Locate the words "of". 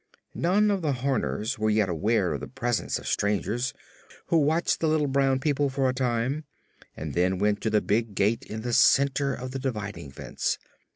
0.71-0.81, 2.33-2.39, 2.97-3.07, 9.31-9.51